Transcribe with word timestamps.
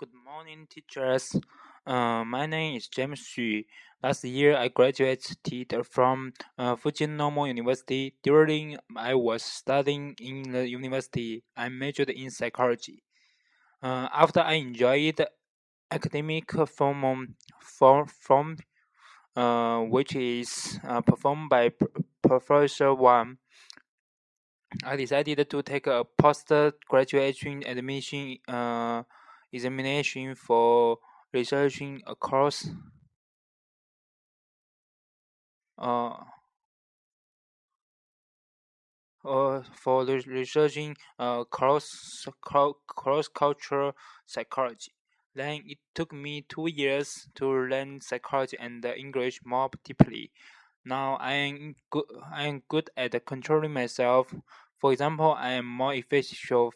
Good 0.00 0.14
morning, 0.24 0.66
teachers. 0.66 1.36
Uh, 1.86 2.24
my 2.24 2.46
name 2.46 2.74
is 2.74 2.88
James 2.88 3.20
Xu. 3.20 3.66
Last 4.02 4.24
year, 4.24 4.56
I 4.56 4.68
graduated 4.68 5.84
from 5.84 6.32
uh, 6.56 6.74
Fujian 6.76 7.18
Normal 7.18 7.48
University. 7.48 8.14
During 8.22 8.78
I 8.96 9.12
was 9.12 9.42
studying 9.42 10.16
in 10.18 10.52
the 10.52 10.66
university, 10.66 11.44
I 11.54 11.68
majored 11.68 12.08
in 12.08 12.30
psychology. 12.30 13.02
Uh, 13.82 14.08
after 14.10 14.40
I 14.40 14.54
enjoyed 14.54 15.20
academic 15.90 16.50
form, 16.66 17.34
form, 17.60 18.06
form 18.06 18.56
uh, 19.36 19.80
which 19.80 20.16
is 20.16 20.80
uh, 20.82 21.02
performed 21.02 21.50
by 21.50 21.72
Professor 22.22 22.94
Wang, 22.94 23.36
I 24.82 24.96
decided 24.96 25.50
to 25.50 25.62
take 25.62 25.86
a 25.88 26.06
post-graduate 26.16 27.66
admission 27.66 28.38
uh, 28.48 29.02
examination 29.52 30.34
for 30.34 30.98
researching 31.32 32.02
across 32.06 32.68
uh, 35.78 36.14
uh, 39.24 39.62
for 39.72 40.04
researching 40.04 40.96
uh, 41.18 41.44
cross 41.44 42.26
cross 42.40 43.28
cultural 43.28 43.92
psychology. 44.26 44.92
Then 45.34 45.62
it 45.66 45.78
took 45.94 46.12
me 46.12 46.42
two 46.48 46.68
years 46.68 47.28
to 47.36 47.46
learn 47.46 48.00
psychology 48.00 48.56
and 48.58 48.84
English 48.84 49.40
more 49.44 49.70
deeply. 49.84 50.32
Now 50.84 51.16
I 51.16 51.32
am 51.32 51.76
good. 51.90 52.04
I 52.32 52.46
am 52.46 52.62
good 52.68 52.90
at 52.96 53.24
controlling 53.26 53.72
myself. 53.72 54.34
For 54.78 54.92
example, 54.92 55.34
I 55.38 55.50
am 55.50 55.66
more 55.66 55.94
efficient 55.94 56.74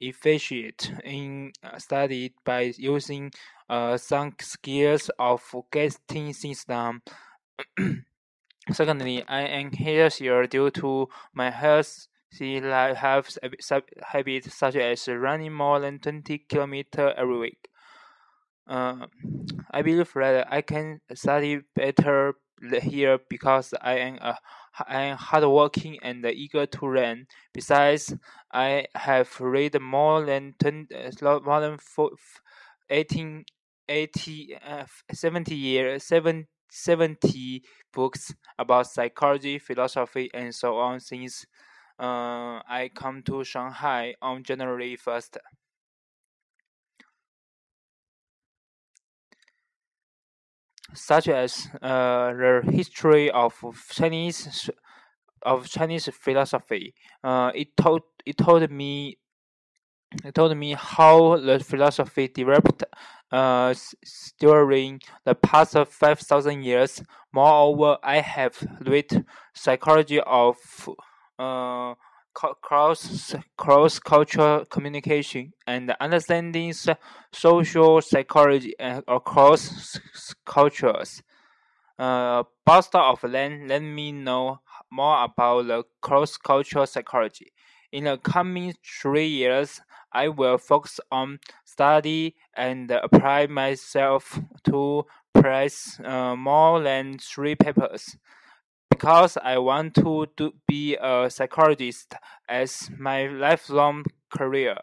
efficient 0.00 0.92
in 1.04 1.52
uh, 1.62 1.78
study 1.78 2.34
by 2.44 2.72
using 2.76 3.30
uh, 3.68 3.96
some 3.96 4.34
skills 4.40 5.10
of 5.18 5.42
guessing 5.72 6.32
system. 6.32 7.02
Secondly, 8.72 9.24
I 9.26 9.42
am 9.42 9.72
healthier 9.72 10.46
due 10.46 10.70
to 10.72 11.08
my 11.32 11.50
healthy 11.50 12.60
life 12.60 12.98
habits 12.98 14.54
such 14.54 14.76
as 14.76 15.08
running 15.08 15.52
more 15.52 15.80
than 15.80 15.98
20 15.98 16.38
kilometers 16.48 17.14
every 17.16 17.38
week. 17.38 17.68
Uh, 18.66 19.06
I 19.70 19.80
believe 19.80 20.12
that 20.14 20.52
I 20.52 20.60
can 20.60 21.00
study 21.14 21.60
better 21.74 22.34
here 22.82 23.18
because 23.28 23.74
I 23.80 23.98
am 23.98 24.18
a 24.20 24.38
I 24.86 25.02
am 25.02 25.16
hardworking 25.16 25.98
and 26.02 26.24
eager 26.24 26.66
to 26.66 26.86
learn. 26.86 27.26
Besides, 27.52 28.14
I 28.52 28.86
have 28.94 29.40
read 29.40 29.80
more 29.80 30.24
than 30.24 30.54
20, 30.60 30.94
uh, 30.94 31.40
more 31.40 31.60
than 31.60 31.78
18, 32.90 33.44
80, 33.88 34.56
uh, 34.64 34.84
70 35.12 35.54
years, 35.54 36.04
70 36.04 37.62
books 37.92 38.34
about 38.58 38.86
psychology, 38.86 39.58
philosophy, 39.58 40.30
and 40.32 40.54
so 40.54 40.76
on 40.76 41.00
since 41.00 41.46
uh, 41.98 42.62
I 42.68 42.90
come 42.94 43.22
to 43.24 43.42
Shanghai 43.42 44.14
on 44.22 44.44
January 44.44 44.96
1st. 44.96 45.38
Such 50.94 51.28
as 51.28 51.68
uh, 51.82 52.32
the 52.32 52.62
history 52.70 53.30
of 53.30 53.54
Chinese 53.90 54.70
of 55.42 55.68
Chinese 55.68 56.08
philosophy. 56.12 56.94
Uh, 57.22 57.52
it 57.54 57.76
told 57.76 58.02
it 58.26 58.36
told 58.36 58.70
me 58.70 59.18
it 60.24 60.34
told 60.34 60.56
me 60.56 60.74
how 60.74 61.36
the 61.36 61.58
philosophy 61.60 62.28
developed 62.28 62.82
uh, 63.30 63.74
during 64.40 65.00
the 65.24 65.34
past 65.34 65.76
five 65.88 66.18
thousand 66.18 66.62
years. 66.64 67.02
Moreover, 67.32 67.98
I 68.02 68.20
have 68.20 68.56
read 68.86 69.24
psychology 69.54 70.20
of 70.20 70.56
uh, 71.38 71.94
cross 72.34 73.34
cross 73.56 73.98
cultural 73.98 74.64
communication 74.66 75.52
and 75.66 75.94
understanding 76.00 76.72
social 77.32 78.00
psychology 78.00 78.74
across 78.78 79.98
cultures. 80.44 81.22
Uh, 81.98 82.44
both 82.64 82.94
of 82.94 83.20
them 83.22 83.66
let 83.66 83.82
me 83.82 84.12
know 84.12 84.60
more 84.90 85.24
about 85.24 85.66
the 85.66 85.82
cross 86.00 86.36
cultural 86.36 86.86
psychology. 86.86 87.52
In 87.90 88.04
the 88.04 88.18
coming 88.18 88.74
three 88.84 89.26
years, 89.26 89.80
I 90.12 90.28
will 90.28 90.58
focus 90.58 91.00
on 91.10 91.40
study 91.64 92.36
and 92.54 92.90
apply 92.90 93.46
myself 93.46 94.38
to 94.64 95.06
press 95.34 96.00
uh, 96.04 96.36
more 96.36 96.80
than 96.80 97.18
three 97.18 97.54
papers 97.54 98.16
because 98.90 99.36
I 99.42 99.58
want 99.58 99.94
to 99.96 100.26
do, 100.36 100.52
be 100.66 100.96
a 101.00 101.30
psychologist 101.30 102.14
as 102.48 102.90
my 102.98 103.26
lifelong 103.26 104.04
career. 104.30 104.76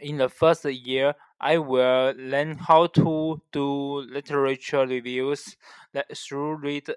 In 0.00 0.18
the 0.18 0.28
first 0.28 0.64
year, 0.64 1.14
I 1.40 1.58
will 1.58 2.14
learn 2.16 2.58
how 2.58 2.86
to 2.88 3.40
do 3.52 4.00
literature 4.00 4.86
reviews 4.86 5.56
through 6.14 6.56
read 6.56 6.88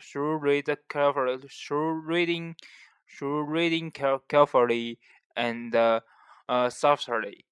through 0.00 0.36
read 0.36 0.76
carefully 0.88 1.38
through 1.48 2.02
reading 2.06 2.56
through 3.10 3.44
reading 3.44 3.92
carefully 4.28 4.98
and 5.36 5.74
uh, 5.74 6.00
uh, 6.48 6.70
softly. 6.70 7.44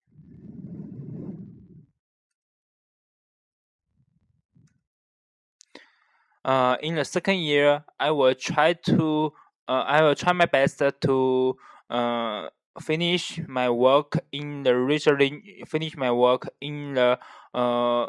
Uh, 6.44 6.76
in 6.82 6.96
the 6.96 7.04
second 7.04 7.38
year, 7.38 7.84
I 8.00 8.10
will 8.10 8.34
try 8.34 8.72
to 8.72 9.32
uh, 9.68 9.84
I 9.86 10.02
will 10.02 10.14
try 10.14 10.32
my 10.32 10.46
best 10.46 10.82
to 11.02 11.56
uh, 11.88 12.48
finish 12.80 13.40
my 13.46 13.70
work 13.70 14.18
in 14.32 14.64
the 14.64 14.76
research 14.76 15.22
finish 15.66 15.96
my 15.96 16.10
work 16.10 16.48
in 16.60 16.94
the 16.94 17.18
uh, 17.54 18.06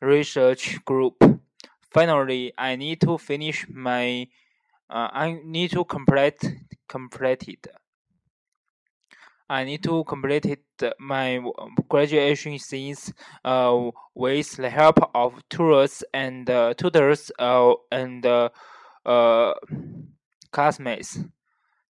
research 0.00 0.84
group. 0.84 1.16
Finally, 1.90 2.52
I 2.58 2.76
need 2.76 3.00
to 3.02 3.18
finish 3.18 3.66
my 3.68 4.28
uh, 4.90 5.08
I 5.12 5.40
need 5.44 5.72
to 5.72 5.84
complete 5.84 6.40
complete 6.88 7.48
it. 7.48 7.66
I 9.48 9.64
need 9.64 9.82
to 9.84 10.04
complete 10.04 10.46
my 10.98 11.40
graduation 11.88 12.58
since 12.58 13.12
uh, 13.44 13.90
with 14.14 14.56
the 14.56 14.70
help 14.70 15.10
of 15.14 15.42
tutors 15.50 16.02
and 16.14 16.48
uh, 16.48 16.74
tutors 16.74 17.30
uh, 17.38 17.74
and 17.92 18.24
uh, 18.24 18.48
uh, 19.04 19.54
classmates. 20.50 21.18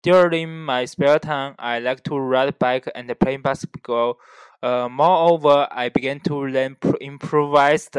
During 0.02 0.64
my 0.64 0.84
spare 0.86 1.18
time, 1.18 1.56
I 1.58 1.78
like 1.80 2.04
to 2.04 2.16
ride 2.16 2.58
bike 2.58 2.88
and 2.94 3.12
play 3.18 3.36
basketball. 3.36 4.18
Uh, 4.62 4.88
moreover, 4.88 5.68
I 5.70 5.88
began 5.88 6.20
to 6.20 6.36
learn 6.46 6.76
improvised 7.00 7.96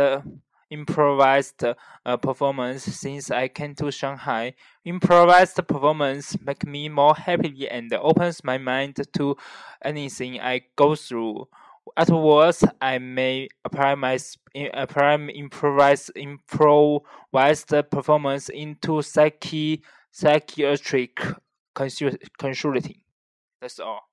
improvised 0.72 1.64
uh, 1.64 1.76
performance 2.18 2.84
since 2.84 3.30
I 3.30 3.50
came 3.50 3.76
to 3.76 3.92
Shanghai. 3.92 4.56
Improvised 4.86 5.58
performance 5.68 6.36
make 6.42 6.66
me 6.66 6.90
more 6.90 7.14
happy 7.14 7.68
and 7.70 7.94
opens 7.94 8.44
my 8.44 8.58
mind 8.58 9.00
to 9.14 9.38
anything 9.84 10.42
I 10.42 10.62
go 10.76 10.96
through. 10.96 11.48
Afterwards, 11.98 12.64
I 12.80 13.00
may 13.00 13.50
apply 13.66 13.96
my 13.96 14.18
apply 14.74 15.16
improvised 15.16 16.12
improvised 16.16 17.74
performance 17.92 18.50
into 18.50 19.02
psychiatric 19.02 19.82
consulting. 21.74 23.02
That's 23.62 23.80
all. 23.80 24.11